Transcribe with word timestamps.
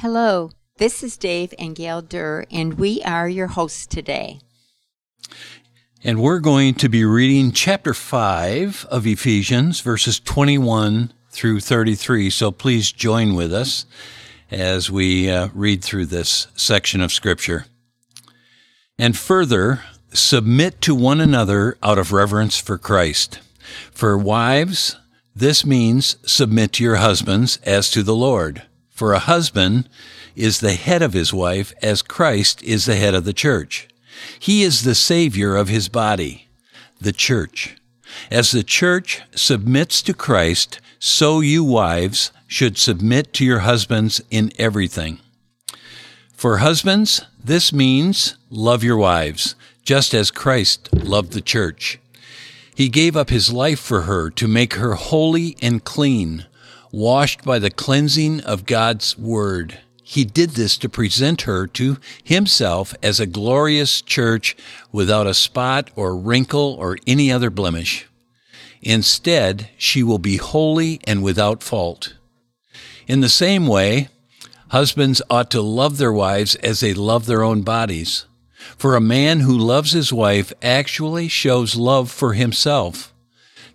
Hello, 0.00 0.52
this 0.76 1.02
is 1.02 1.16
Dave 1.16 1.52
and 1.58 1.74
Gail 1.74 2.02
Durr, 2.02 2.44
and 2.52 2.74
we 2.74 3.02
are 3.02 3.28
your 3.28 3.48
hosts 3.48 3.84
today. 3.84 4.38
And 6.04 6.22
we're 6.22 6.38
going 6.38 6.74
to 6.74 6.88
be 6.88 7.04
reading 7.04 7.50
chapter 7.50 7.92
5 7.92 8.86
of 8.92 9.08
Ephesians, 9.08 9.80
verses 9.80 10.20
21 10.20 11.12
through 11.30 11.58
33. 11.58 12.30
So 12.30 12.52
please 12.52 12.92
join 12.92 13.34
with 13.34 13.52
us 13.52 13.86
as 14.52 14.88
we 14.88 15.28
uh, 15.28 15.48
read 15.52 15.82
through 15.82 16.06
this 16.06 16.46
section 16.54 17.00
of 17.00 17.10
Scripture. 17.10 17.66
And 19.00 19.18
further, 19.18 19.82
submit 20.12 20.80
to 20.82 20.94
one 20.94 21.20
another 21.20 21.76
out 21.82 21.98
of 21.98 22.12
reverence 22.12 22.56
for 22.56 22.78
Christ. 22.78 23.40
For 23.90 24.16
wives, 24.16 24.96
this 25.34 25.66
means 25.66 26.18
submit 26.24 26.74
to 26.74 26.84
your 26.84 26.96
husbands 26.96 27.58
as 27.64 27.90
to 27.90 28.04
the 28.04 28.14
Lord. 28.14 28.62
For 28.98 29.12
a 29.12 29.20
husband 29.20 29.88
is 30.34 30.58
the 30.58 30.72
head 30.72 31.02
of 31.02 31.12
his 31.12 31.32
wife 31.32 31.72
as 31.80 32.02
Christ 32.02 32.60
is 32.64 32.86
the 32.86 32.96
head 32.96 33.14
of 33.14 33.24
the 33.24 33.32
church. 33.32 33.86
He 34.40 34.64
is 34.64 34.82
the 34.82 34.96
Savior 34.96 35.54
of 35.54 35.68
his 35.68 35.88
body, 35.88 36.48
the 37.00 37.12
church. 37.12 37.76
As 38.28 38.50
the 38.50 38.64
church 38.64 39.22
submits 39.36 40.02
to 40.02 40.14
Christ, 40.14 40.80
so 40.98 41.38
you 41.38 41.62
wives 41.62 42.32
should 42.48 42.76
submit 42.76 43.32
to 43.34 43.44
your 43.44 43.60
husbands 43.60 44.20
in 44.32 44.50
everything. 44.58 45.20
For 46.32 46.56
husbands, 46.56 47.24
this 47.38 47.72
means 47.72 48.34
love 48.50 48.82
your 48.82 48.96
wives, 48.96 49.54
just 49.84 50.12
as 50.12 50.32
Christ 50.32 50.92
loved 50.92 51.34
the 51.34 51.40
church. 51.40 52.00
He 52.74 52.88
gave 52.88 53.16
up 53.16 53.30
his 53.30 53.52
life 53.52 53.78
for 53.78 54.02
her 54.02 54.28
to 54.30 54.48
make 54.48 54.74
her 54.74 54.94
holy 54.94 55.56
and 55.62 55.84
clean, 55.84 56.46
washed 56.90 57.44
by 57.44 57.58
the 57.58 57.70
cleansing 57.70 58.40
of 58.40 58.66
God's 58.66 59.16
word. 59.18 59.78
He 60.02 60.24
did 60.24 60.50
this 60.50 60.78
to 60.78 60.88
present 60.88 61.42
her 61.42 61.66
to 61.66 61.98
himself 62.24 62.94
as 63.02 63.20
a 63.20 63.26
glorious 63.26 64.00
church 64.00 64.56
without 64.90 65.26
a 65.26 65.34
spot 65.34 65.90
or 65.96 66.16
wrinkle 66.16 66.76
or 66.78 66.96
any 67.06 67.30
other 67.30 67.50
blemish. 67.50 68.06
Instead, 68.80 69.68
she 69.76 70.02
will 70.02 70.18
be 70.18 70.36
holy 70.36 71.00
and 71.04 71.22
without 71.22 71.62
fault. 71.62 72.14
In 73.06 73.20
the 73.20 73.28
same 73.28 73.66
way, 73.66 74.08
husbands 74.68 75.20
ought 75.28 75.50
to 75.50 75.60
love 75.60 75.98
their 75.98 76.12
wives 76.12 76.54
as 76.56 76.80
they 76.80 76.94
love 76.94 77.26
their 77.26 77.42
own 77.42 77.62
bodies. 77.62 78.24
For 78.76 78.96
a 78.96 79.00
man 79.00 79.40
who 79.40 79.56
loves 79.56 79.92
his 79.92 80.12
wife 80.12 80.52
actually 80.62 81.28
shows 81.28 81.76
love 81.76 82.10
for 82.10 82.32
himself. 82.32 83.12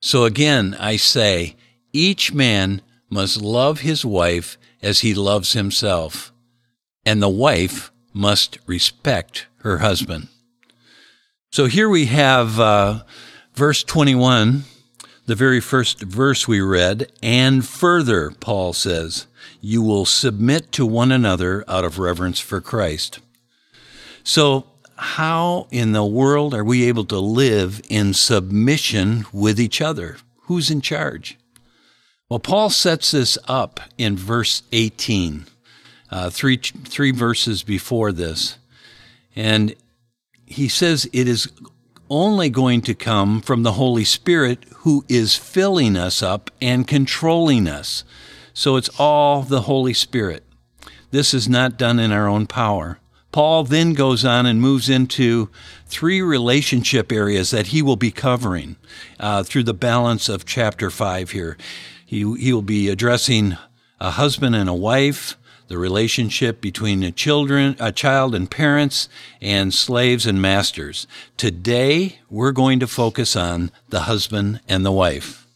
So 0.00 0.24
again, 0.24 0.76
I 0.78 0.96
say, 0.96 1.56
each 1.92 2.32
man 2.32 2.82
must 3.10 3.40
love 3.40 3.80
his 3.80 4.04
wife 4.04 4.58
as 4.82 5.00
he 5.00 5.14
loves 5.14 5.54
himself, 5.54 6.32
and 7.04 7.22
the 7.22 7.28
wife 7.28 7.90
must 8.12 8.58
respect 8.66 9.46
her 9.58 9.78
husband. 9.78 10.28
So 11.50 11.66
here 11.66 11.88
we 11.88 12.06
have 12.06 12.60
uh, 12.60 13.02
verse 13.54 13.82
21, 13.82 14.64
the 15.26 15.34
very 15.34 15.60
first 15.60 16.02
verse 16.02 16.46
we 16.46 16.60
read, 16.60 17.10
and 17.22 17.66
further, 17.66 18.30
Paul 18.30 18.72
says, 18.72 19.26
you 19.60 19.82
will 19.82 20.04
submit 20.04 20.70
to 20.72 20.86
one 20.86 21.10
another 21.10 21.64
out 21.66 21.84
of 21.84 21.98
reverence 21.98 22.38
for 22.38 22.60
Christ. 22.60 23.18
So, 24.22 24.66
how 24.98 25.68
in 25.70 25.92
the 25.92 26.04
world 26.04 26.52
are 26.54 26.64
we 26.64 26.84
able 26.88 27.04
to 27.04 27.20
live 27.20 27.80
in 27.88 28.12
submission 28.12 29.24
with 29.32 29.60
each 29.60 29.80
other? 29.80 30.16
Who's 30.42 30.70
in 30.72 30.80
charge? 30.80 31.38
Well, 32.28 32.40
Paul 32.40 32.68
sets 32.68 33.12
this 33.12 33.38
up 33.46 33.80
in 33.96 34.16
verse 34.16 34.62
18, 34.72 35.46
uh, 36.10 36.30
three, 36.30 36.56
three 36.56 37.12
verses 37.12 37.62
before 37.62 38.10
this. 38.10 38.58
And 39.36 39.76
he 40.46 40.68
says 40.68 41.08
it 41.12 41.28
is 41.28 41.48
only 42.10 42.50
going 42.50 42.80
to 42.82 42.94
come 42.94 43.40
from 43.40 43.62
the 43.62 43.72
Holy 43.72 44.04
Spirit 44.04 44.64
who 44.78 45.04
is 45.08 45.36
filling 45.36 45.96
us 45.96 46.24
up 46.24 46.50
and 46.60 46.88
controlling 46.88 47.68
us. 47.68 48.02
So 48.52 48.74
it's 48.74 48.90
all 48.98 49.42
the 49.42 49.62
Holy 49.62 49.94
Spirit. 49.94 50.42
This 51.12 51.32
is 51.32 51.48
not 51.48 51.78
done 51.78 52.00
in 52.00 52.10
our 52.10 52.26
own 52.26 52.48
power. 52.48 52.98
Paul 53.30 53.64
then 53.64 53.92
goes 53.92 54.24
on 54.24 54.46
and 54.46 54.60
moves 54.60 54.88
into 54.88 55.50
three 55.86 56.22
relationship 56.22 57.12
areas 57.12 57.50
that 57.50 57.68
he 57.68 57.82
will 57.82 57.96
be 57.96 58.10
covering 58.10 58.76
uh, 59.20 59.42
through 59.42 59.64
the 59.64 59.74
balance 59.74 60.28
of 60.28 60.46
chapter 60.46 60.90
5 60.90 61.30
here. 61.32 61.56
He, 62.04 62.18
he 62.38 62.52
will 62.52 62.62
be 62.62 62.88
addressing 62.88 63.56
a 64.00 64.12
husband 64.12 64.54
and 64.54 64.68
a 64.68 64.74
wife, 64.74 65.36
the 65.68 65.76
relationship 65.76 66.62
between 66.62 67.02
a 67.02 67.12
children, 67.12 67.76
a 67.78 67.92
child 67.92 68.34
and 68.34 68.50
parents, 68.50 69.10
and 69.42 69.74
slaves 69.74 70.24
and 70.24 70.40
masters. 70.40 71.06
Today, 71.36 72.20
we're 72.30 72.52
going 72.52 72.80
to 72.80 72.86
focus 72.86 73.36
on 73.36 73.70
the 73.90 74.00
husband 74.00 74.60
and 74.66 74.86
the 74.86 74.92
wife. 74.92 75.46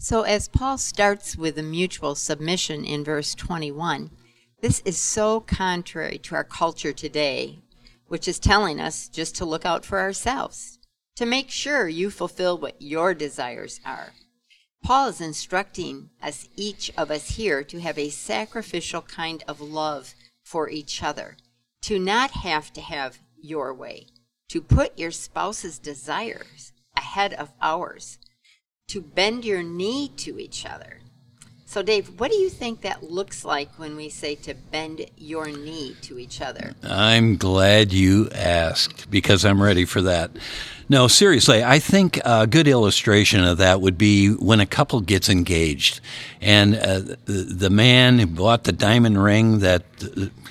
So, 0.00 0.22
as 0.22 0.48
Paul 0.48 0.78
starts 0.78 1.36
with 1.36 1.58
a 1.58 1.62
mutual 1.62 2.14
submission 2.14 2.84
in 2.84 3.04
verse 3.04 3.34
21, 3.34 4.10
this 4.60 4.80
is 4.84 4.98
so 4.98 5.40
contrary 5.40 6.18
to 6.18 6.34
our 6.34 6.44
culture 6.44 6.92
today, 6.92 7.60
which 8.08 8.26
is 8.26 8.38
telling 8.38 8.80
us 8.80 9.08
just 9.08 9.36
to 9.36 9.44
look 9.44 9.64
out 9.64 9.84
for 9.84 10.00
ourselves, 10.00 10.78
to 11.16 11.24
make 11.24 11.50
sure 11.50 11.88
you 11.88 12.10
fulfill 12.10 12.58
what 12.58 12.80
your 12.80 13.14
desires 13.14 13.80
are. 13.84 14.14
Paul 14.82 15.08
is 15.08 15.20
instructing 15.20 16.10
us, 16.22 16.48
each 16.56 16.90
of 16.96 17.10
us 17.10 17.30
here, 17.30 17.62
to 17.64 17.80
have 17.80 17.98
a 17.98 18.10
sacrificial 18.10 19.02
kind 19.02 19.44
of 19.46 19.60
love 19.60 20.14
for 20.42 20.68
each 20.68 21.02
other, 21.02 21.36
to 21.82 21.98
not 21.98 22.30
have 22.30 22.72
to 22.72 22.80
have 22.80 23.18
your 23.40 23.72
way, 23.72 24.06
to 24.48 24.60
put 24.60 24.98
your 24.98 25.10
spouse's 25.10 25.78
desires 25.78 26.72
ahead 26.96 27.32
of 27.34 27.52
ours, 27.60 28.18
to 28.88 29.00
bend 29.00 29.44
your 29.44 29.62
knee 29.62 30.08
to 30.16 30.38
each 30.38 30.64
other. 30.66 30.98
So, 31.70 31.82
Dave, 31.82 32.18
what 32.18 32.30
do 32.30 32.36
you 32.38 32.48
think 32.48 32.80
that 32.80 33.02
looks 33.02 33.44
like 33.44 33.68
when 33.78 33.94
we 33.94 34.08
say 34.08 34.36
to 34.36 34.54
bend 34.54 35.04
your 35.18 35.48
knee 35.48 35.94
to 36.00 36.18
each 36.18 36.40
other? 36.40 36.72
I'm 36.82 37.36
glad 37.36 37.92
you 37.92 38.30
asked 38.34 39.10
because 39.10 39.44
I'm 39.44 39.62
ready 39.62 39.84
for 39.84 40.00
that. 40.00 40.30
No, 40.88 41.08
seriously, 41.08 41.62
I 41.62 41.78
think 41.78 42.18
a 42.24 42.46
good 42.46 42.68
illustration 42.68 43.44
of 43.44 43.58
that 43.58 43.82
would 43.82 43.98
be 43.98 44.30
when 44.30 44.60
a 44.60 44.66
couple 44.66 45.02
gets 45.02 45.28
engaged 45.28 46.00
and 46.40 46.74
uh, 46.74 47.00
the, 47.26 47.44
the 47.56 47.70
man 47.70 48.18
who 48.18 48.26
bought 48.26 48.64
the 48.64 48.72
diamond 48.72 49.22
ring 49.22 49.58
that 49.58 49.82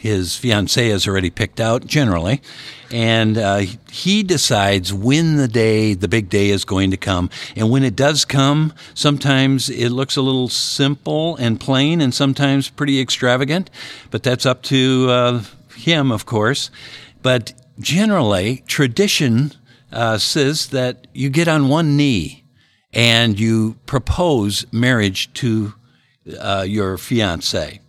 his 0.08 0.36
fiancee 0.36 0.90
has 0.90 1.08
already 1.08 1.30
picked 1.30 1.60
out, 1.60 1.86
generally, 1.86 2.42
and 2.92 3.38
uh, 3.38 3.64
he 3.92 4.24
decides 4.24 4.94
when 4.94 5.38
the 5.38 5.48
day, 5.48 5.94
the 5.94 6.08
big 6.08 6.30
day 6.30 6.50
is 6.50 6.66
going 6.66 6.92
to 6.92 6.98
come. 6.98 7.30
And 7.56 7.70
when 7.70 7.84
it 7.84 7.96
does 7.96 8.26
come, 8.26 8.74
sometimes 8.94 9.70
it 9.70 9.90
looks 9.90 10.16
a 10.16 10.22
little 10.22 10.50
simple 10.50 11.36
and 11.36 11.60
plain 11.60 12.02
and 12.02 12.14
sometimes 12.14 12.70
pretty 12.70 13.00
extravagant, 13.02 13.70
but 14.10 14.24
that's 14.24 14.46
up 14.46 14.64
to 14.64 15.08
uh, 15.10 15.44
him, 15.76 16.12
of 16.12 16.26
course. 16.26 16.72
But 17.22 17.54
generally, 17.80 18.64
tradition 18.68 19.52
uh, 19.92 20.18
says 20.18 20.68
that 20.68 21.08
you 21.14 21.30
get 21.30 21.48
on 21.48 21.68
one 21.68 21.98
knee 21.98 22.46
and 22.94 23.40
you 23.40 23.76
propose 23.86 24.66
marriage 24.72 25.32
to 25.34 25.74
uh, 26.40 26.66
your 26.68 26.98
fiance. 26.98 27.80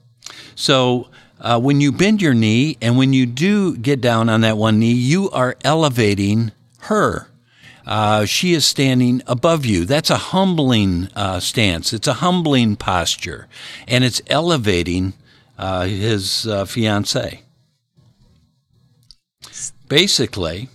So 0.55 1.09
uh, 1.41 1.61
when 1.61 1.81
you 1.81 1.93
bend 1.93 2.21
your 2.21 2.35
knee 2.35 2.77
and 2.81 2.97
when 2.97 3.13
you 3.13 3.27
do 3.27 3.77
get 3.77 4.01
down 4.01 4.29
on 4.29 4.41
that 4.41 4.57
one 4.57 4.79
knee, 4.79 4.93
you 4.93 5.31
are 5.31 5.57
elevating 5.65 6.53
her. 6.81 7.29
Uh, 7.87 8.27
she 8.27 8.53
is 8.53 8.67
standing 8.67 9.23
above 9.27 9.65
you. 9.65 9.85
That's 9.85 10.11
a 10.11 10.17
humbling 10.17 11.09
uh, 11.17 11.41
stance. 11.41 11.93
It's 11.93 12.07
a 12.07 12.15
humbling 12.15 12.77
posture, 12.77 13.49
and 13.87 14.05
it's 14.05 14.21
elevating 14.27 15.15
uh, 15.57 15.87
his 15.87 16.47
uh, 16.47 16.67
fiance. 16.67 17.43
Basically, 19.89 20.69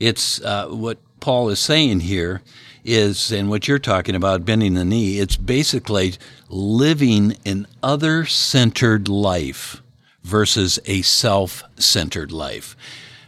it's 0.00 0.40
uh, 0.40 0.68
what 0.68 0.98
Paul 1.20 1.50
is 1.50 1.58
saying 1.58 2.00
here 2.00 2.40
is, 2.82 3.30
and 3.30 3.50
what 3.50 3.68
you're 3.68 3.78
talking 3.78 4.14
about, 4.14 4.46
bending 4.46 4.72
the 4.72 4.86
knee, 4.86 5.18
it's 5.18 5.36
basically 5.36 6.14
living 6.48 7.36
an 7.44 7.66
other 7.82 8.24
centered 8.24 9.06
life 9.06 9.82
versus 10.24 10.80
a 10.86 11.02
self 11.02 11.62
centered 11.76 12.32
life. 12.32 12.76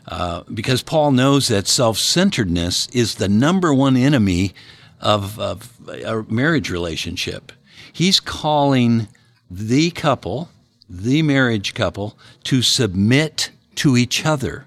Uh, 0.08 0.42
because 0.52 0.82
Paul 0.82 1.12
knows 1.12 1.48
that 1.48 1.66
self 1.66 1.98
centeredness 1.98 2.88
is 2.88 3.16
the 3.16 3.28
number 3.28 3.72
one 3.72 3.96
enemy 3.96 4.54
of, 5.00 5.38
of 5.38 5.72
a 5.88 6.24
marriage 6.28 6.70
relationship. 6.70 7.52
He's 7.92 8.20
calling 8.20 9.08
the 9.50 9.90
couple, 9.90 10.50
the 10.88 11.22
marriage 11.22 11.74
couple, 11.74 12.18
to 12.44 12.62
submit 12.62 13.50
to 13.76 13.96
each 13.96 14.24
other, 14.24 14.66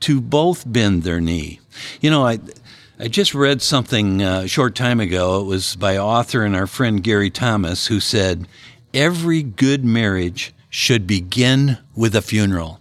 to 0.00 0.20
both 0.20 0.70
bend 0.70 1.02
their 1.02 1.20
knee. 1.20 1.60
You 2.00 2.10
know, 2.10 2.26
I, 2.26 2.38
I 2.98 3.08
just 3.08 3.34
read 3.34 3.62
something 3.62 4.22
uh, 4.22 4.40
a 4.40 4.48
short 4.48 4.74
time 4.74 5.00
ago. 5.00 5.40
It 5.40 5.44
was 5.44 5.76
by 5.76 5.98
author 5.98 6.44
and 6.44 6.56
our 6.56 6.66
friend 6.66 7.02
Gary 7.02 7.30
Thomas, 7.30 7.88
who 7.88 8.00
said, 8.00 8.46
Every 8.94 9.42
good 9.42 9.84
marriage 9.84 10.54
should 10.70 11.06
begin 11.06 11.78
with 11.94 12.14
a 12.14 12.22
funeral. 12.22 12.80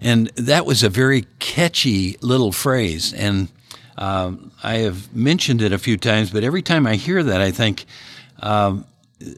And 0.00 0.28
that 0.36 0.66
was 0.66 0.82
a 0.82 0.88
very 0.88 1.26
catchy 1.38 2.16
little 2.20 2.52
phrase. 2.52 3.12
And 3.12 3.48
um, 3.96 4.50
I 4.62 4.78
have 4.78 5.14
mentioned 5.14 5.62
it 5.62 5.72
a 5.72 5.78
few 5.78 5.96
times, 5.96 6.30
but 6.30 6.44
every 6.44 6.62
time 6.62 6.86
I 6.86 6.96
hear 6.96 7.22
that, 7.22 7.40
I 7.40 7.50
think, 7.50 7.86
um, 8.40 8.84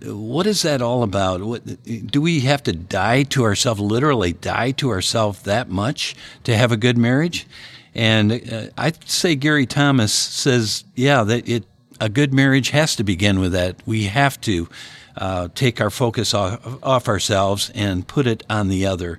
what 0.04 0.46
is 0.46 0.62
that 0.62 0.82
all 0.82 1.02
about? 1.02 1.42
What, 1.42 1.62
do 2.10 2.20
we 2.20 2.40
have 2.40 2.62
to 2.64 2.72
die 2.72 3.22
to 3.24 3.44
ourselves, 3.44 3.80
literally 3.80 4.32
die 4.32 4.72
to 4.72 4.90
ourselves 4.90 5.42
that 5.42 5.68
much 5.68 6.16
to 6.44 6.56
have 6.56 6.72
a 6.72 6.76
good 6.76 6.98
marriage? 6.98 7.46
And 7.94 8.32
uh, 8.32 8.66
I'd 8.76 9.08
say 9.08 9.36
Gary 9.36 9.66
Thomas 9.66 10.12
says, 10.12 10.84
yeah, 10.94 11.22
that 11.22 11.48
it 11.48 11.64
a 12.00 12.08
good 12.08 12.32
marriage 12.34 12.70
has 12.70 12.96
to 12.96 13.04
begin 13.04 13.40
with 13.40 13.52
that. 13.52 13.76
We 13.86 14.04
have 14.04 14.40
to 14.42 14.68
uh, 15.16 15.48
take 15.54 15.80
our 15.80 15.90
focus 15.90 16.34
off, 16.34 16.82
off 16.82 17.08
ourselves 17.08 17.70
and 17.74 18.06
put 18.06 18.26
it 18.26 18.44
on 18.48 18.68
the 18.68 18.86
other. 18.86 19.18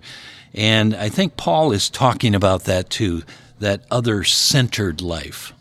And 0.53 0.95
I 0.95 1.09
think 1.09 1.37
Paul 1.37 1.71
is 1.71 1.89
talking 1.89 2.33
about 2.33 2.63
that 2.65 2.89
too, 2.89 3.23
that 3.59 3.81
other 3.91 4.23
centered 4.23 5.01
life. 5.01 5.53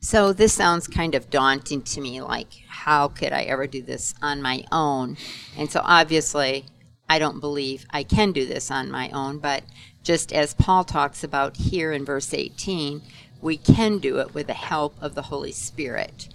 So 0.00 0.32
this 0.32 0.52
sounds 0.52 0.88
kind 0.88 1.14
of 1.14 1.30
daunting 1.30 1.82
to 1.82 2.00
me 2.00 2.20
like 2.20 2.48
how 2.66 3.08
could 3.08 3.32
I 3.32 3.42
ever 3.42 3.66
do 3.66 3.80
this 3.80 4.14
on 4.20 4.42
my 4.42 4.64
own? 4.72 5.16
And 5.56 5.70
so 5.70 5.80
obviously 5.84 6.66
I 7.08 7.18
don't 7.18 7.40
believe 7.40 7.86
I 7.90 8.02
can 8.02 8.32
do 8.32 8.44
this 8.44 8.70
on 8.70 8.90
my 8.90 9.10
own, 9.10 9.38
but 9.38 9.62
just 10.02 10.32
as 10.32 10.54
Paul 10.54 10.82
talks 10.82 11.22
about 11.22 11.56
here 11.56 11.92
in 11.92 12.04
verse 12.04 12.34
18, 12.34 13.02
we 13.40 13.56
can 13.56 13.98
do 13.98 14.18
it 14.18 14.34
with 14.34 14.48
the 14.48 14.54
help 14.54 14.96
of 15.00 15.14
the 15.14 15.22
Holy 15.22 15.52
Spirit. 15.52 16.28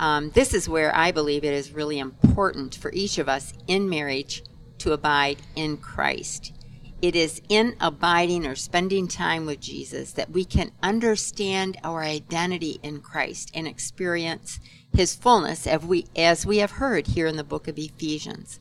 Um, 0.00 0.30
this 0.30 0.54
is 0.54 0.66
where 0.66 0.96
I 0.96 1.12
believe 1.12 1.44
it 1.44 1.52
is 1.52 1.72
really 1.72 1.98
important 1.98 2.74
for 2.74 2.90
each 2.92 3.18
of 3.18 3.28
us 3.28 3.52
in 3.66 3.88
marriage 3.88 4.42
to 4.78 4.92
abide 4.92 5.36
in 5.54 5.76
Christ. 5.76 6.54
It 7.02 7.14
is 7.14 7.42
in 7.50 7.76
abiding 7.80 8.46
or 8.46 8.54
spending 8.54 9.08
time 9.08 9.44
with 9.44 9.60
Jesus 9.60 10.12
that 10.12 10.30
we 10.30 10.46
can 10.46 10.72
understand 10.82 11.76
our 11.84 12.02
identity 12.02 12.80
in 12.82 13.00
Christ 13.00 13.50
and 13.54 13.68
experience 13.68 14.58
his 14.90 15.14
fullness 15.14 15.66
as 15.66 15.82
we, 15.82 16.06
as 16.16 16.46
we 16.46 16.58
have 16.58 16.72
heard 16.72 17.08
here 17.08 17.26
in 17.26 17.36
the 17.36 17.44
book 17.44 17.68
of 17.68 17.78
Ephesians. 17.78 18.58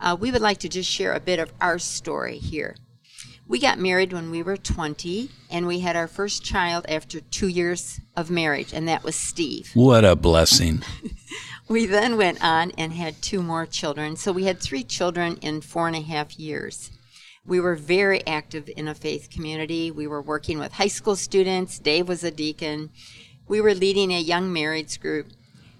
Uh, 0.00 0.16
we 0.18 0.30
would 0.30 0.40
like 0.40 0.58
to 0.58 0.68
just 0.68 0.88
share 0.88 1.12
a 1.12 1.20
bit 1.20 1.40
of 1.40 1.52
our 1.60 1.80
story 1.80 2.38
here. 2.38 2.76
We 3.48 3.58
got 3.58 3.78
married 3.78 4.12
when 4.12 4.30
we 4.30 4.42
were 4.42 4.58
20, 4.58 5.30
and 5.50 5.66
we 5.66 5.80
had 5.80 5.96
our 5.96 6.06
first 6.06 6.44
child 6.44 6.84
after 6.86 7.18
two 7.18 7.48
years 7.48 7.98
of 8.14 8.30
marriage, 8.30 8.74
and 8.74 8.86
that 8.88 9.02
was 9.02 9.16
Steve. 9.16 9.70
What 9.72 10.04
a 10.04 10.14
blessing. 10.14 10.82
we 11.68 11.86
then 11.86 12.18
went 12.18 12.44
on 12.44 12.72
and 12.72 12.92
had 12.92 13.22
two 13.22 13.42
more 13.42 13.64
children. 13.64 14.16
So 14.16 14.32
we 14.32 14.44
had 14.44 14.60
three 14.60 14.84
children 14.84 15.38
in 15.40 15.62
four 15.62 15.86
and 15.86 15.96
a 15.96 16.02
half 16.02 16.38
years. 16.38 16.90
We 17.46 17.58
were 17.58 17.74
very 17.74 18.24
active 18.26 18.68
in 18.76 18.86
a 18.86 18.94
faith 18.94 19.30
community. 19.30 19.90
We 19.90 20.06
were 20.06 20.20
working 20.20 20.58
with 20.58 20.74
high 20.74 20.88
school 20.88 21.16
students. 21.16 21.78
Dave 21.78 22.06
was 22.06 22.22
a 22.22 22.30
deacon. 22.30 22.90
We 23.48 23.62
were 23.62 23.72
leading 23.72 24.12
a 24.12 24.20
young 24.20 24.52
marrieds 24.52 25.00
group. 25.00 25.28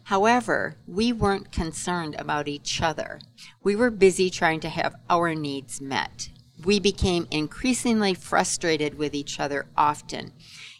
However, 0.04 0.76
we 0.86 1.12
weren't 1.12 1.52
concerned 1.52 2.16
about 2.18 2.48
each 2.48 2.80
other. 2.80 3.20
We 3.62 3.76
were 3.76 3.90
busy 3.90 4.30
trying 4.30 4.60
to 4.60 4.70
have 4.70 4.94
our 5.10 5.34
needs 5.34 5.82
met. 5.82 6.30
We 6.64 6.80
became 6.80 7.28
increasingly 7.30 8.14
frustrated 8.14 8.98
with 8.98 9.14
each 9.14 9.38
other 9.38 9.66
often, 9.76 10.32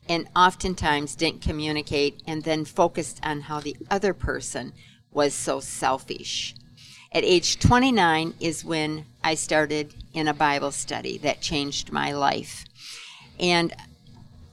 and 0.08 0.28
oftentimes 0.34 1.14
didn't 1.14 1.42
communicate 1.42 2.22
and 2.26 2.42
then 2.42 2.64
focused 2.64 3.20
on 3.22 3.42
how 3.42 3.60
the 3.60 3.76
other 3.90 4.14
person 4.14 4.72
was 5.12 5.34
so 5.34 5.60
selfish. 5.60 6.54
At 7.12 7.24
age 7.24 7.58
29 7.58 8.34
is 8.40 8.64
when 8.64 9.06
I 9.24 9.34
started 9.34 9.94
in 10.12 10.28
a 10.28 10.34
Bible 10.34 10.72
study 10.72 11.16
that 11.18 11.40
changed 11.40 11.90
my 11.90 12.12
life. 12.12 12.64
And 13.40 13.74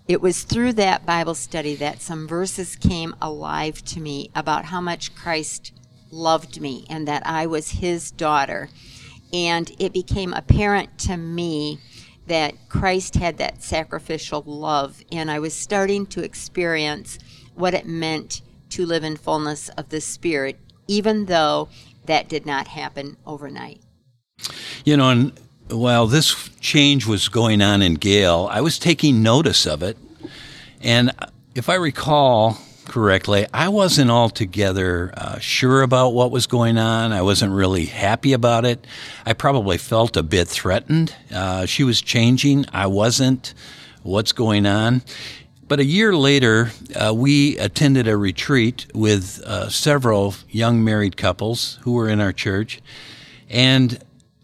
it 0.08 0.22
was 0.22 0.44
through 0.44 0.74
that 0.74 1.06
Bible 1.06 1.36
study 1.36 1.76
that 1.76 2.02
some 2.02 2.28
verses 2.28 2.76
came 2.76 3.16
alive 3.22 3.84
to 3.86 4.00
me 4.00 4.30
about 4.36 4.66
how 4.66 4.80
much 4.80 5.16
Christ 5.16 5.74
loved 6.12 6.62
me 6.62 6.86
and 6.90 7.08
that 7.08 7.26
I 7.26 7.48
was 7.48 7.72
his 7.72 8.12
daughter. 8.12 8.70
And 9.34 9.72
it 9.80 9.94
became 9.94 10.34
apparent 10.34 10.98
to 11.00 11.18
me 11.18 11.80
that 12.28 12.54
Christ 12.70 13.16
had 13.16 13.38
that 13.38 13.62
sacrificial 13.62 14.42
love, 14.46 15.04
and 15.12 15.30
I 15.30 15.40
was 15.40 15.54
starting 15.54 16.06
to 16.08 16.24
experience 16.24 17.20
what 17.54 17.74
it 17.74 17.86
meant 17.86 18.42
to 18.70 18.86
live 18.86 19.04
in 19.04 19.16
fullness 19.16 19.70
of 19.70 19.90
the 19.90 20.02
Spirit, 20.02 20.60
even 20.88 21.26
though 21.26 21.70
that 22.06 22.28
did 22.28 22.46
not 22.46 22.68
happen 22.68 23.18
overnight. 23.26 23.82
You 24.84 24.98
know, 24.98 25.10
and 25.10 25.40
while 25.70 26.08
this 26.08 26.50
change 26.60 27.06
was 27.06 27.30
going 27.30 27.62
on 27.62 27.82
in 27.82 27.96
Gail, 27.96 28.48
I 28.52 28.62
was 28.62 28.80
taking 28.80 29.22
notice 29.24 29.66
of 29.66 29.84
it. 29.84 29.98
And 30.82 31.12
if 31.56 31.70
I 31.70 31.76
recall 31.76 32.58
correctly, 32.96 33.46
I 33.54 33.68
wasn't 33.68 34.10
altogether 34.10 35.14
uh, 35.18 35.38
sure 35.40 35.82
about 35.82 36.14
what 36.14 36.32
was 36.32 36.48
going 36.48 36.78
on. 36.78 37.12
I 37.12 37.24
wasn't 37.24 37.52
really 37.52 37.88
happy 37.88 38.32
about 38.32 38.64
it. 38.64 38.88
I 39.26 39.34
probably 39.34 39.78
felt 39.78 40.16
a 40.16 40.24
bit 40.24 40.48
threatened. 40.48 41.14
Uh, 41.30 41.66
she 41.66 41.84
was 41.84 42.02
changing. 42.02 42.66
I 42.72 42.88
wasn't. 42.88 43.54
What's 44.04 44.32
going 44.32 44.66
on? 44.66 45.02
But 45.68 45.82
a 45.82 45.84
year 45.84 46.16
later, 46.16 46.72
uh, 46.96 47.14
we 47.14 47.58
attended 47.58 48.08
a 48.08 48.16
retreat 48.16 48.86
with 48.94 49.42
uh, 49.42 49.68
several 49.68 50.34
young 50.48 50.82
married 50.82 51.18
couples 51.18 51.80
who 51.82 51.92
were 51.92 52.08
in 52.08 52.22
our 52.22 52.32
church. 52.32 52.80
And 53.50 54.02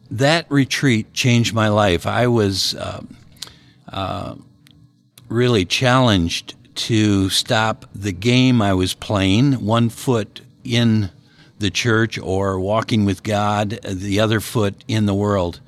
that 0.09 0.45
retreat 0.51 1.13
changed 1.13 1.53
my 1.53 1.69
life. 1.69 2.06
I 2.06 2.27
was 2.27 2.75
uh, 2.75 3.01
uh 3.88 4.36
really 5.29 5.63
challenged 5.63 6.55
to 6.75 7.30
stop 7.30 7.86
the 7.94 8.12
game 8.12 8.62
I 8.62 8.74
was 8.74 8.94
playing, 8.94 9.66
one 9.66 9.90
foot 9.90 10.42
in 10.63 11.10
the 11.60 11.70
church 11.70 12.18
or 12.18 12.60
walking 12.60 13.06
with 13.06 13.24
God, 13.24 13.80
the 13.84 14.20
other 14.20 14.40
foot 14.40 14.84
in 14.88 15.06
the 15.06 15.13
world. 15.13 15.60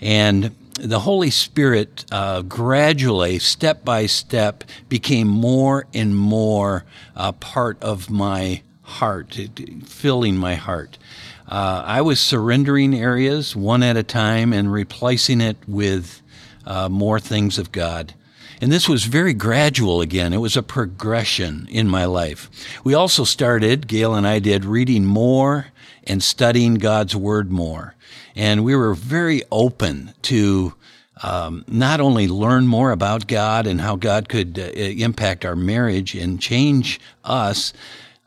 And 0.00 0.54
the 0.74 1.00
Holy 1.00 1.30
Spirit 1.30 2.04
uh, 2.10 2.42
gradually, 2.42 3.38
step 3.38 3.84
by 3.84 4.06
step, 4.06 4.64
became 4.88 5.28
more 5.28 5.86
and 5.92 6.16
more 6.16 6.84
a 7.14 7.32
part 7.32 7.82
of 7.82 8.08
my 8.10 8.62
heart, 8.82 9.38
filling 9.84 10.36
my 10.36 10.54
heart. 10.54 10.98
Uh, 11.46 11.82
I 11.84 12.00
was 12.00 12.20
surrendering 12.20 12.94
areas 12.94 13.56
one 13.56 13.82
at 13.82 13.96
a 13.96 14.02
time 14.02 14.52
and 14.52 14.72
replacing 14.72 15.40
it 15.40 15.56
with 15.66 16.22
uh, 16.64 16.88
more 16.88 17.18
things 17.18 17.58
of 17.58 17.72
God. 17.72 18.14
And 18.60 18.70
this 18.70 18.88
was 18.88 19.04
very 19.04 19.32
gradual 19.32 20.00
again. 20.00 20.32
It 20.32 20.38
was 20.38 20.56
a 20.56 20.62
progression 20.62 21.66
in 21.70 21.88
my 21.88 22.04
life. 22.04 22.50
We 22.84 22.92
also 22.92 23.24
started, 23.24 23.88
Gail 23.88 24.14
and 24.14 24.26
I 24.26 24.38
did, 24.38 24.64
reading 24.64 25.06
more 25.06 25.68
and 26.04 26.22
studying 26.22 26.74
God's 26.74 27.16
Word 27.16 27.50
more. 27.50 27.94
And 28.36 28.64
we 28.64 28.76
were 28.76 28.94
very 28.94 29.42
open 29.50 30.12
to 30.22 30.74
um, 31.22 31.64
not 31.68 32.00
only 32.00 32.28
learn 32.28 32.66
more 32.66 32.90
about 32.90 33.26
God 33.26 33.66
and 33.66 33.80
how 33.80 33.96
God 33.96 34.28
could 34.28 34.58
uh, 34.58 34.62
impact 34.62 35.44
our 35.44 35.56
marriage 35.56 36.14
and 36.14 36.40
change 36.40 37.00
us, 37.24 37.72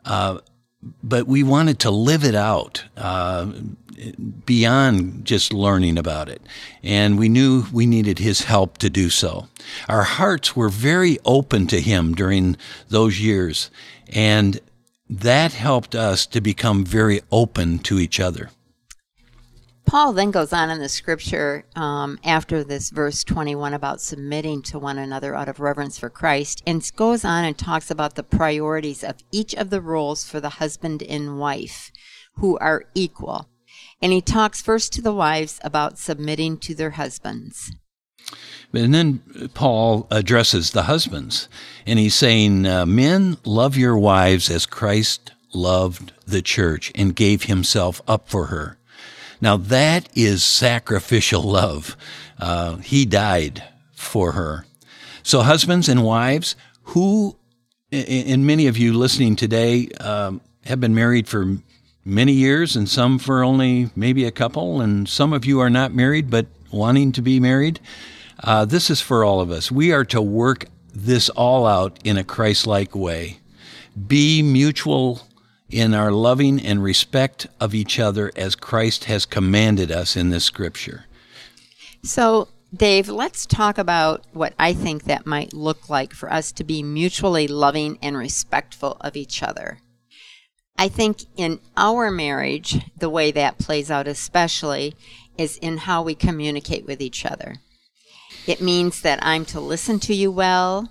uh, 0.04 0.38
but 1.02 1.26
we 1.26 1.42
wanted 1.42 1.78
to 1.80 1.90
live 1.90 2.24
it 2.24 2.34
out 2.34 2.84
uh, 2.96 3.50
beyond 4.44 5.24
just 5.24 5.52
learning 5.52 5.98
about 5.98 6.28
it. 6.28 6.42
And 6.82 7.18
we 7.18 7.28
knew 7.28 7.64
we 7.72 7.86
needed 7.86 8.18
his 8.18 8.42
help 8.42 8.78
to 8.78 8.90
do 8.90 9.10
so. 9.10 9.48
Our 9.88 10.02
hearts 10.02 10.54
were 10.54 10.68
very 10.68 11.18
open 11.24 11.66
to 11.68 11.80
him 11.80 12.14
during 12.14 12.56
those 12.88 13.20
years. 13.20 13.70
And 14.08 14.60
that 15.08 15.52
helped 15.52 15.94
us 15.94 16.26
to 16.26 16.40
become 16.40 16.84
very 16.84 17.20
open 17.30 17.78
to 17.80 17.98
each 17.98 18.20
other. 18.20 18.50
Paul 19.86 20.14
then 20.14 20.30
goes 20.30 20.52
on 20.52 20.70
in 20.70 20.80
the 20.80 20.88
scripture 20.88 21.66
um, 21.76 22.18
after 22.24 22.64
this 22.64 22.88
verse 22.88 23.22
21 23.22 23.74
about 23.74 24.00
submitting 24.00 24.62
to 24.62 24.78
one 24.78 24.96
another 24.96 25.34
out 25.34 25.48
of 25.48 25.60
reverence 25.60 25.98
for 25.98 26.08
Christ 26.08 26.62
and 26.66 26.90
goes 26.96 27.22
on 27.24 27.44
and 27.44 27.56
talks 27.56 27.90
about 27.90 28.14
the 28.14 28.22
priorities 28.22 29.04
of 29.04 29.16
each 29.30 29.54
of 29.54 29.68
the 29.68 29.82
roles 29.82 30.24
for 30.24 30.40
the 30.40 30.48
husband 30.48 31.02
and 31.02 31.38
wife 31.38 31.92
who 32.36 32.56
are 32.58 32.84
equal. 32.94 33.48
And 34.02 34.12
he 34.12 34.20
talks 34.20 34.60
first 34.60 34.92
to 34.94 35.02
the 35.02 35.14
wives 35.14 35.60
about 35.64 35.98
submitting 35.98 36.58
to 36.58 36.74
their 36.74 36.90
husbands. 36.90 37.72
And 38.72 38.92
then 38.92 39.50
Paul 39.54 40.06
addresses 40.10 40.70
the 40.70 40.84
husbands, 40.84 41.48
and 41.86 41.98
he's 41.98 42.14
saying, 42.14 42.66
uh, 42.66 42.86
Men, 42.86 43.36
love 43.44 43.76
your 43.76 43.96
wives 43.96 44.50
as 44.50 44.66
Christ 44.66 45.30
loved 45.52 46.12
the 46.26 46.42
church 46.42 46.90
and 46.94 47.14
gave 47.14 47.44
himself 47.44 48.02
up 48.08 48.28
for 48.28 48.46
her. 48.46 48.78
Now, 49.40 49.56
that 49.56 50.08
is 50.16 50.42
sacrificial 50.42 51.42
love. 51.50 51.96
Uh, 52.38 52.76
he 52.76 53.04
died 53.04 53.62
for 53.92 54.32
her. 54.32 54.66
So, 55.22 55.42
husbands 55.42 55.88
and 55.88 56.02
wives, 56.02 56.56
who, 56.82 57.36
and 57.92 58.46
many 58.46 58.66
of 58.66 58.76
you 58.76 58.92
listening 58.92 59.36
today, 59.36 59.88
um, 60.00 60.40
have 60.64 60.80
been 60.80 60.94
married 60.94 61.28
for 61.28 61.58
many 62.04 62.32
years 62.32 62.76
and 62.76 62.88
some 62.88 63.18
for 63.18 63.42
only 63.42 63.90
maybe 63.96 64.24
a 64.24 64.30
couple, 64.30 64.80
and 64.80 65.08
some 65.08 65.32
of 65.32 65.44
you 65.44 65.60
are 65.60 65.70
not 65.70 65.94
married 65.94 66.30
but 66.30 66.46
wanting 66.70 67.12
to 67.12 67.22
be 67.22 67.40
married. 67.40 67.80
Uh, 68.42 68.64
this 68.64 68.90
is 68.90 69.00
for 69.00 69.24
all 69.24 69.40
of 69.40 69.50
us. 69.50 69.70
We 69.70 69.92
are 69.92 70.04
to 70.06 70.20
work 70.20 70.66
this 70.92 71.28
all 71.30 71.66
out 71.66 71.98
in 72.04 72.16
a 72.16 72.24
Christ 72.24 72.66
like 72.66 72.94
way. 72.94 73.38
Be 74.06 74.42
mutual 74.42 75.22
in 75.70 75.94
our 75.94 76.12
loving 76.12 76.60
and 76.60 76.82
respect 76.82 77.46
of 77.60 77.74
each 77.74 77.98
other 77.98 78.30
as 78.36 78.54
Christ 78.54 79.04
has 79.04 79.24
commanded 79.24 79.90
us 79.90 80.16
in 80.16 80.30
this 80.30 80.44
scripture. 80.44 81.06
So, 82.02 82.48
Dave, 82.74 83.08
let's 83.08 83.46
talk 83.46 83.78
about 83.78 84.24
what 84.32 84.52
I 84.58 84.72
think 84.72 85.04
that 85.04 85.26
might 85.26 85.52
look 85.52 85.88
like 85.88 86.12
for 86.12 86.32
us 86.32 86.52
to 86.52 86.64
be 86.64 86.82
mutually 86.82 87.48
loving 87.48 87.98
and 88.02 88.16
respectful 88.16 88.96
of 89.00 89.16
each 89.16 89.42
other. 89.42 89.78
I 90.76 90.88
think 90.88 91.24
in 91.36 91.60
our 91.76 92.10
marriage, 92.10 92.78
the 92.98 93.10
way 93.10 93.30
that 93.30 93.58
plays 93.58 93.90
out 93.90 94.08
especially 94.08 94.96
is 95.38 95.56
in 95.58 95.78
how 95.78 96.02
we 96.02 96.14
communicate 96.14 96.86
with 96.86 97.00
each 97.00 97.24
other. 97.24 97.56
It 98.46 98.60
means 98.60 99.00
that 99.02 99.20
I'm 99.22 99.44
to 99.46 99.60
listen 99.60 100.00
to 100.00 100.14
you 100.14 100.30
well 100.30 100.90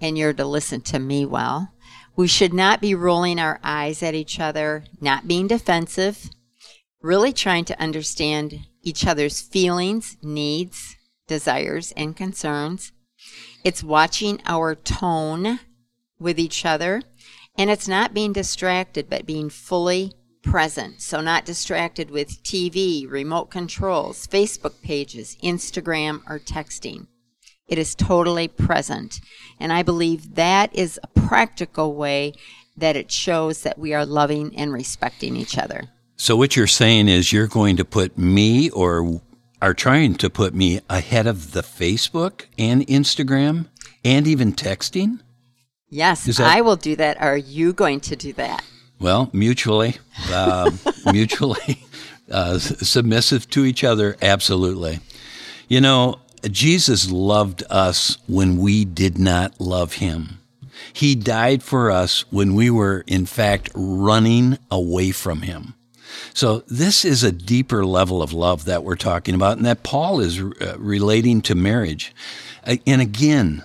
and 0.00 0.16
you're 0.16 0.34
to 0.34 0.44
listen 0.44 0.82
to 0.82 0.98
me 0.98 1.24
well. 1.24 1.72
We 2.14 2.28
should 2.28 2.52
not 2.52 2.80
be 2.80 2.94
rolling 2.94 3.38
our 3.38 3.58
eyes 3.62 4.02
at 4.02 4.14
each 4.14 4.38
other, 4.38 4.84
not 5.00 5.26
being 5.26 5.46
defensive, 5.46 6.30
really 7.02 7.32
trying 7.32 7.64
to 7.66 7.80
understand 7.80 8.60
each 8.82 9.06
other's 9.06 9.40
feelings, 9.40 10.16
needs, 10.22 10.96
desires, 11.26 11.92
and 11.96 12.16
concerns. 12.16 12.92
It's 13.64 13.82
watching 13.82 14.40
our 14.46 14.74
tone 14.74 15.60
with 16.18 16.38
each 16.38 16.64
other 16.64 17.02
and 17.58 17.70
it's 17.70 17.88
not 17.88 18.14
being 18.14 18.32
distracted, 18.32 19.08
but 19.08 19.26
being 19.26 19.50
fully 19.50 20.12
present. 20.42 21.00
So, 21.00 21.20
not 21.20 21.44
distracted 21.44 22.10
with 22.10 22.42
TV, 22.42 23.10
remote 23.10 23.50
controls, 23.50 24.26
Facebook 24.26 24.80
pages, 24.82 25.36
Instagram, 25.42 26.22
or 26.28 26.38
texting. 26.38 27.06
It 27.68 27.78
is 27.78 27.94
totally 27.94 28.48
present. 28.48 29.20
And 29.58 29.72
I 29.72 29.82
believe 29.82 30.36
that 30.36 30.74
is 30.74 31.00
a 31.02 31.20
practical 31.20 31.94
way 31.94 32.34
that 32.76 32.96
it 32.96 33.10
shows 33.10 33.62
that 33.62 33.78
we 33.78 33.92
are 33.92 34.06
loving 34.06 34.54
and 34.56 34.72
respecting 34.72 35.34
each 35.34 35.58
other. 35.58 35.84
So, 36.16 36.36
what 36.36 36.56
you're 36.56 36.66
saying 36.66 37.08
is 37.08 37.32
you're 37.32 37.46
going 37.46 37.76
to 37.76 37.84
put 37.84 38.16
me 38.16 38.70
or 38.70 39.20
are 39.60 39.74
trying 39.74 40.14
to 40.16 40.30
put 40.30 40.54
me 40.54 40.80
ahead 40.88 41.26
of 41.26 41.52
the 41.52 41.62
Facebook 41.62 42.46
and 42.58 42.86
Instagram 42.86 43.66
and 44.04 44.26
even 44.26 44.52
texting? 44.52 45.20
Yes, 45.88 46.24
that, 46.24 46.40
I 46.40 46.60
will 46.60 46.76
do 46.76 46.96
that. 46.96 47.20
Are 47.20 47.36
you 47.36 47.72
going 47.72 48.00
to 48.00 48.16
do 48.16 48.32
that? 48.34 48.64
Well, 48.98 49.30
mutually, 49.32 49.96
uh, 50.30 50.70
mutually 51.12 51.84
uh, 52.30 52.58
submissive 52.58 53.48
to 53.50 53.64
each 53.64 53.84
other. 53.84 54.16
Absolutely. 54.20 55.00
You 55.68 55.80
know, 55.80 56.20
Jesus 56.50 57.10
loved 57.10 57.62
us 57.70 58.18
when 58.26 58.56
we 58.56 58.84
did 58.84 59.18
not 59.18 59.60
love 59.60 59.94
him. 59.94 60.40
He 60.92 61.14
died 61.14 61.62
for 61.62 61.90
us 61.90 62.24
when 62.30 62.54
we 62.54 62.70
were, 62.70 63.04
in 63.06 63.26
fact, 63.26 63.70
running 63.74 64.58
away 64.70 65.10
from 65.10 65.42
him. 65.42 65.74
So 66.32 66.62
this 66.68 67.04
is 67.04 67.22
a 67.22 67.32
deeper 67.32 67.84
level 67.84 68.22
of 68.22 68.32
love 68.32 68.64
that 68.64 68.84
we're 68.84 68.96
talking 68.96 69.34
about, 69.34 69.56
and 69.56 69.66
that 69.66 69.82
Paul 69.82 70.20
is 70.20 70.40
uh, 70.40 70.76
relating 70.78 71.42
to 71.42 71.54
marriage. 71.54 72.14
And 72.64 73.00
again, 73.00 73.62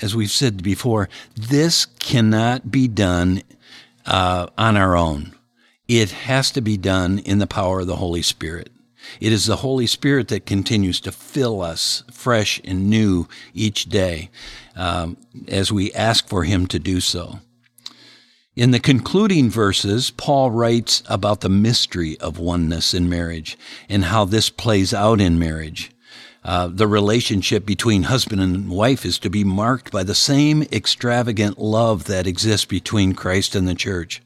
as 0.00 0.14
we've 0.14 0.30
said 0.30 0.62
before, 0.62 1.08
this 1.34 1.86
cannot 1.86 2.70
be 2.70 2.88
done 2.88 3.42
uh, 4.06 4.46
on 4.56 4.76
our 4.76 4.96
own. 4.96 5.34
It 5.88 6.10
has 6.10 6.50
to 6.52 6.60
be 6.60 6.76
done 6.76 7.18
in 7.18 7.38
the 7.38 7.46
power 7.46 7.80
of 7.80 7.86
the 7.86 7.96
Holy 7.96 8.22
Spirit. 8.22 8.70
It 9.18 9.32
is 9.32 9.46
the 9.46 9.56
Holy 9.56 9.86
Spirit 9.86 10.28
that 10.28 10.46
continues 10.46 11.00
to 11.00 11.12
fill 11.12 11.62
us 11.62 12.04
fresh 12.10 12.60
and 12.64 12.88
new 12.88 13.26
each 13.54 13.86
day 13.86 14.30
um, 14.76 15.16
as 15.48 15.72
we 15.72 15.92
ask 15.92 16.28
for 16.28 16.44
Him 16.44 16.66
to 16.68 16.78
do 16.78 17.00
so. 17.00 17.40
In 18.56 18.72
the 18.72 18.80
concluding 18.80 19.48
verses, 19.48 20.10
Paul 20.10 20.50
writes 20.50 21.02
about 21.08 21.40
the 21.40 21.48
mystery 21.48 22.18
of 22.18 22.38
oneness 22.38 22.92
in 22.92 23.08
marriage 23.08 23.56
and 23.88 24.06
how 24.06 24.24
this 24.24 24.50
plays 24.50 24.92
out 24.92 25.20
in 25.20 25.38
marriage. 25.38 25.90
Uh, 26.42 26.68
the 26.68 26.86
relationship 26.86 27.66
between 27.66 28.04
husband 28.04 28.40
and 28.40 28.70
wife 28.70 29.04
is 29.04 29.18
to 29.18 29.28
be 29.28 29.44
marked 29.44 29.92
by 29.92 30.02
the 30.02 30.14
same 30.14 30.62
extravagant 30.72 31.58
love 31.58 32.04
that 32.04 32.26
exists 32.26 32.64
between 32.64 33.14
Christ 33.14 33.54
and 33.54 33.68
the 33.68 33.74
church. 33.74 34.22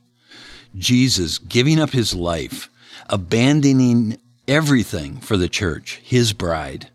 Jesus 0.77 1.39
giving 1.39 1.81
up 1.81 1.91
his 1.91 2.15
life, 2.15 2.71
abandoning 3.09 4.19
everything 4.47 5.19
for 5.19 5.37
the 5.37 5.49
church, 5.49 6.01
his 6.05 6.33
bride. 6.33 6.91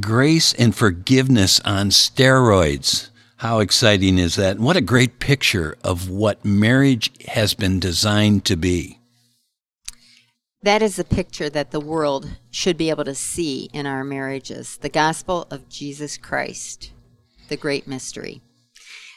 Grace 0.00 0.52
and 0.54 0.74
forgiveness 0.74 1.60
on 1.64 1.88
steroids. 1.88 3.08
How 3.38 3.60
exciting 3.60 4.18
is 4.18 4.36
that? 4.36 4.58
what 4.58 4.76
a 4.76 4.82
great 4.82 5.18
picture 5.18 5.76
of 5.84 6.10
what 6.10 6.44
marriage 6.44 7.10
has 7.28 7.54
been 7.54 7.80
designed 7.80 8.44
to 8.46 8.56
be. 8.56 8.98
That 10.62 10.82
is 10.82 10.96
the 10.96 11.04
picture 11.04 11.50
that 11.50 11.70
the 11.70 11.80
world 11.80 12.38
should 12.50 12.76
be 12.76 12.90
able 12.90 13.04
to 13.04 13.14
see 13.14 13.68
in 13.72 13.86
our 13.86 14.04
marriages 14.04 14.78
the 14.78 14.88
gospel 14.88 15.46
of 15.50 15.68
Jesus 15.68 16.16
Christ, 16.16 16.92
the 17.48 17.56
great 17.56 17.86
mystery. 17.86 18.40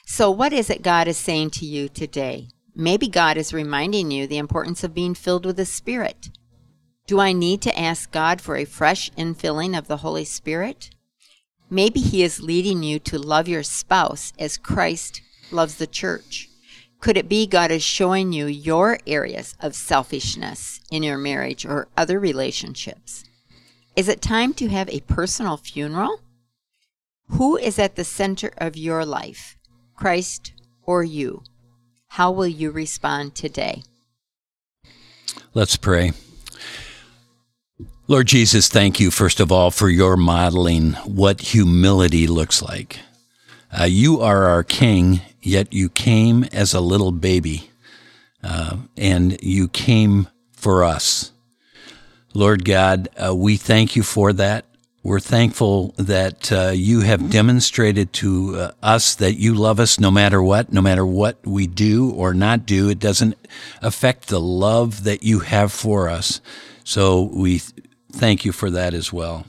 So, 0.05 0.29
what 0.29 0.53
is 0.53 0.69
it 0.69 0.81
God 0.81 1.07
is 1.07 1.17
saying 1.17 1.51
to 1.51 1.65
you 1.65 1.87
today? 1.87 2.49
Maybe 2.75 3.07
God 3.07 3.37
is 3.37 3.53
reminding 3.53 4.11
you 4.11 4.27
the 4.27 4.37
importance 4.37 4.83
of 4.83 4.93
being 4.93 5.13
filled 5.13 5.45
with 5.45 5.57
the 5.57 5.65
Spirit. 5.65 6.29
Do 7.07 7.19
I 7.19 7.31
need 7.31 7.61
to 7.63 7.79
ask 7.79 8.11
God 8.11 8.41
for 8.41 8.55
a 8.55 8.65
fresh 8.65 9.09
infilling 9.11 9.77
of 9.77 9.87
the 9.87 9.97
Holy 9.97 10.25
Spirit? 10.25 10.89
Maybe 11.69 11.99
He 11.99 12.23
is 12.23 12.41
leading 12.41 12.83
you 12.83 12.99
to 12.99 13.17
love 13.17 13.47
your 13.47 13.63
spouse 13.63 14.33
as 14.37 14.57
Christ 14.57 15.21
loves 15.51 15.75
the 15.75 15.87
church. 15.87 16.48
Could 17.01 17.15
it 17.15 17.29
be 17.29 17.47
God 17.47 17.71
is 17.71 17.81
showing 17.81 18.33
you 18.33 18.47
your 18.47 18.99
areas 19.07 19.55
of 19.61 19.73
selfishness 19.73 20.81
in 20.91 21.01
your 21.01 21.17
marriage 21.17 21.65
or 21.65 21.87
other 21.95 22.19
relationships? 22.19 23.23
Is 23.95 24.09
it 24.09 24.21
time 24.21 24.53
to 24.55 24.67
have 24.67 24.89
a 24.89 24.99
personal 25.01 25.55
funeral? 25.55 26.19
Who 27.29 27.55
is 27.57 27.79
at 27.79 27.95
the 27.95 28.03
center 28.03 28.51
of 28.57 28.75
your 28.75 29.05
life, 29.05 29.57
Christ 29.95 30.53
or 30.83 31.03
you? 31.03 31.43
How 32.07 32.31
will 32.31 32.47
you 32.47 32.71
respond 32.71 33.33
today? 33.33 33.83
Let's 35.53 35.77
pray. 35.77 36.11
Lord 38.07 38.27
Jesus, 38.27 38.67
thank 38.67 38.99
you, 38.99 39.11
first 39.11 39.39
of 39.39 39.51
all, 39.51 39.71
for 39.71 39.87
your 39.87 40.17
modeling 40.17 40.93
what 41.05 41.39
humility 41.39 42.25
looks 42.25 42.61
like. 42.61 42.99
Uh, 43.71 43.83
you 43.83 44.19
are 44.19 44.45
our 44.45 44.63
King, 44.63 45.21
yet 45.41 45.71
you 45.73 45.89
came 45.89 46.43
as 46.45 46.73
a 46.73 46.81
little 46.81 47.11
baby, 47.11 47.69
uh, 48.43 48.77
and 48.97 49.41
you 49.43 49.67
came 49.67 50.27
for 50.51 50.83
us. 50.83 51.31
Lord 52.33 52.65
God, 52.65 53.09
uh, 53.17 53.35
we 53.35 53.57
thank 53.57 53.95
you 53.95 54.03
for 54.03 54.33
that. 54.33 54.65
We're 55.01 55.19
thankful 55.19 55.93
that 55.97 56.51
uh, 56.51 56.71
you 56.75 57.01
have 57.01 57.29
demonstrated 57.29 58.11
to 58.13 58.55
uh, 58.55 58.71
us 58.83 59.15
that 59.15 59.35
you 59.35 59.53
love 59.53 59.79
us 59.79 59.99
no 59.99 60.11
matter 60.11 60.41
what, 60.43 60.73
no 60.73 60.81
matter 60.81 61.05
what 61.05 61.37
we 61.45 61.67
do 61.67 62.11
or 62.11 62.33
not 62.33 62.65
do. 62.65 62.89
It 62.89 62.99
doesn't 62.99 63.35
affect 63.81 64.27
the 64.27 64.41
love 64.41 65.05
that 65.05 65.23
you 65.23 65.39
have 65.39 65.71
for 65.71 66.09
us. 66.09 66.41
So 66.83 67.29
we 67.33 67.59
th- 67.59 67.85
thank 68.11 68.43
you 68.43 68.51
for 68.51 68.69
that 68.71 68.93
as 68.93 69.13
well. 69.13 69.45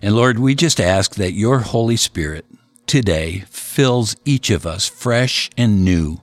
And 0.00 0.14
Lord, 0.14 0.38
we 0.38 0.54
just 0.54 0.80
ask 0.80 1.16
that 1.16 1.32
your 1.32 1.60
Holy 1.60 1.96
Spirit 1.96 2.46
today 2.86 3.44
fills 3.48 4.16
each 4.24 4.50
of 4.50 4.66
us 4.66 4.86
fresh 4.86 5.50
and 5.56 5.84
new 5.84 6.20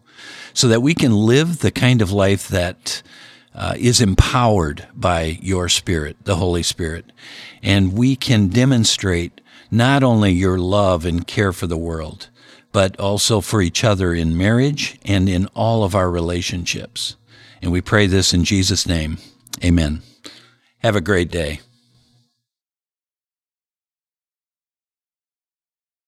so 0.54 0.68
that 0.68 0.82
we 0.82 0.94
can 0.94 1.12
live 1.12 1.60
the 1.60 1.72
kind 1.72 2.02
of 2.02 2.12
life 2.12 2.48
that 2.48 3.02
uh, 3.56 3.76
is 3.78 4.02
empowered 4.02 4.88
by 4.94 5.38
your 5.42 5.70
Spirit, 5.70 6.18
the 6.24 6.36
Holy 6.36 6.64
Spirit. 6.64 7.12
And 7.62 7.94
we 7.94 8.16
can 8.16 8.48
demonstrate 8.48 9.42
not 9.70 10.04
only 10.04 10.32
your 10.32 10.58
love 10.58 11.06
and 11.06 11.26
care 11.26 11.54
for 11.54 11.68
the 11.68 11.78
world, 11.78 12.30
but 12.72 13.00
also 13.00 13.42
for 13.42 13.62
each 13.62 13.84
other 13.84 14.14
in 14.14 14.38
marriage 14.38 15.00
and 15.06 15.30
in 15.30 15.48
all 15.56 15.84
of 15.84 15.96
our 15.96 16.10
relationships. 16.10 17.16
And 17.62 17.72
we 17.72 17.82
pray 17.82 18.08
this 18.08 18.34
in 18.34 18.44
Jesus' 18.44 18.88
name. 18.88 19.18
Amen. 19.64 20.02
Have 20.80 20.96
a 20.96 21.02
great 21.02 21.32
day. 21.32 21.62